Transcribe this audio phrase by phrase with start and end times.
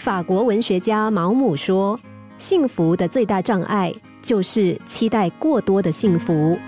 [0.00, 2.00] 法国文学家毛姆说
[2.38, 3.92] ：“幸福的最大障碍
[4.22, 6.58] 就是期待过多的幸福。”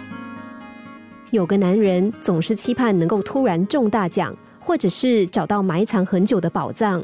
[1.32, 7.03] 有个男人总是期盼能够突然中大奖，或者是找到埋藏很久的宝藏。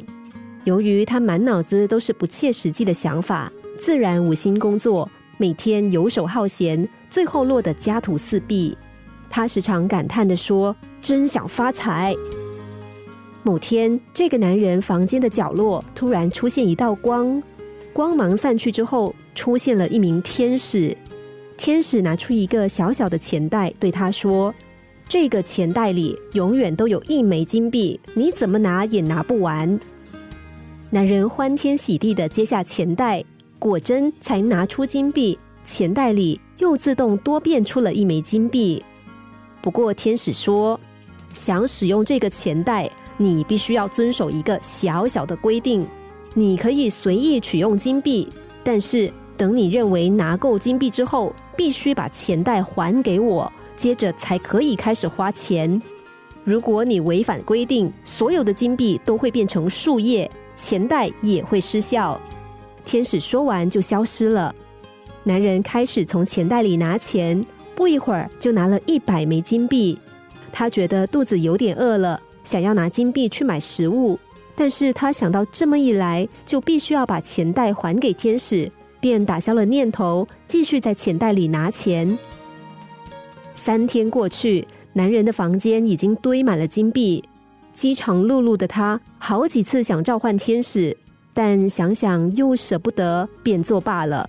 [0.64, 8.76] 由于他满脑子都是不切实际的想法，自然无心工作，每天游手好闲，最后落得家徒四壁。
[9.30, 12.14] 他时常感叹的说：“真想发财。”
[13.48, 17.42] 某天，这个男人房间的角落突然出现一道光，
[17.95, 20.95] 光芒散去之后，出现了一名天使。
[21.56, 24.54] 天使拿出一个小小的钱袋，对他说
[25.09, 29.80] ：“这个钱袋里永远都有一枚金币，你怎么拿也拿不完。”
[30.90, 33.24] 男人欢天喜地的接下钱袋，
[33.59, 38.84] 果真才拿出金币，钱袋里又自动多变出了一枚金币。
[39.62, 40.78] 不过，天使说
[41.32, 45.86] ：“想使用这个钱袋。”你必须要遵守一个小小的规定，
[46.34, 48.26] 你可以随意取用金币，
[48.65, 55.82] 但是等你认为拿够金币之后，必须把钱袋还给我，接着才可以开始花钱。
[56.45, 62.18] 如果你违反规定，所有的金币都会变成树叶，钱袋也会失效。
[62.84, 64.54] 天使说完就消失了。
[65.25, 67.44] 男人开始从钱袋里拿钱，
[67.75, 69.98] 不一会儿就拿了一百枚金币。
[70.50, 72.19] 他觉得肚子有点饿了。
[72.49, 74.19] 想要拿金币去买食物，
[74.56, 82.16] 但是他想到这么一来就必须要把钱袋还给天使，便打消了念头，继续在钱袋里拿钱。
[83.55, 87.22] 三天过去，男人的房间已经堆满了金币，
[87.75, 90.97] 饥肠辘辘的他好几次想召唤天使，
[91.34, 94.27] 但想想又舍不得，便作罢了。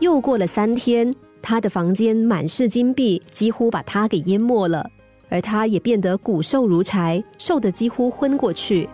[0.00, 4.90] 又过了三天，他的房间满是金币，几乎把他给淹没了。
[5.30, 8.86] 而他也变得骨瘦如柴，瘦得几乎昏过去。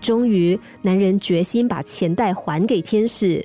[0.00, 3.44] 终于，男人决心把钱袋还给天使。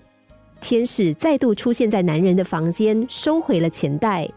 [0.60, 4.30] 天使再度出现在男人的房间，收回了钱袋。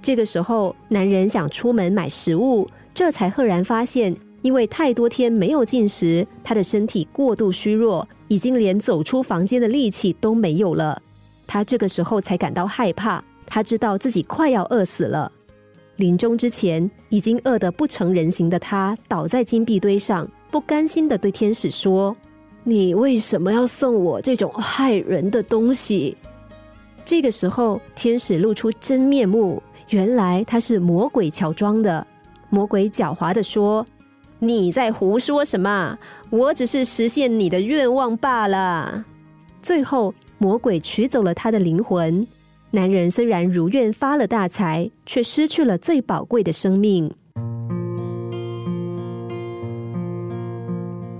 [0.00, 11.02] 这个时候，男人想出门买食物，这才赫然发现，因为太多天没有进食，他的身体过度虚弱，已经连走出房间的力气都没有了。
[11.46, 15.30] 他这个时候才感到害怕，他知道自己快要饿死了。
[15.98, 22.16] 临终之前，已经饿得不成人形的他，倒在金币堆上，不甘心的对天使说
[22.62, 26.16] ：“你为什么要送我这种害人的东西？”
[27.04, 32.06] 这个时候，天使露出真面目，原来他是魔鬼乔装的。
[32.48, 33.84] 魔鬼狡猾的说
[34.38, 35.98] ：“你在胡说什么？
[36.30, 39.04] 我只是实现你的愿望罢了。”
[39.60, 42.24] 最后，魔鬼取走了他的灵魂。
[42.70, 47.10] 男人虽然如愿发了大财，却失去了最宝贵的生命。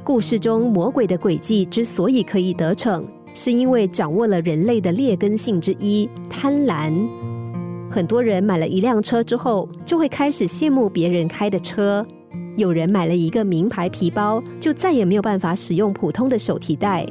[0.05, 6.93] 故事中魔鬼的诡计之所以可以得逞，是因为掌握了人类的劣根性之一——贪婪。
[7.91, 12.05] 很多人买了一辆车之后，就会开始羡慕别人开的车；
[12.59, 17.07] 有人买了一个名牌皮包，就再也没有办法使用普通的手提袋。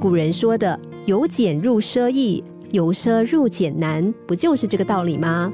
[0.00, 2.42] 古人说的“由俭入奢易”。
[2.72, 5.52] 由奢入俭难，不就是这个道理吗？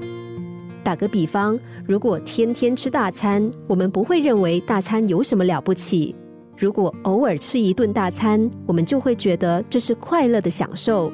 [0.84, 6.14] 打个比方，如果天天吃大餐，我们不会认为大餐有什么了不起；
[6.56, 11.12] 如果偶尔吃一顿大餐，我们就会觉得这是快乐的享受。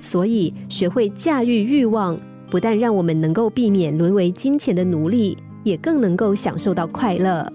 [0.00, 2.16] 所以，学会驾驭欲望，
[2.50, 7.50] 不但让我们能够避免沦为金钱的奴隶，也更能够享受到快乐。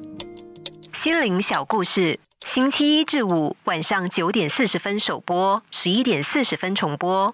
[0.92, 7.34] 心灵小故事，星期一至五晚上九点四十分首播，十一点四十分重播。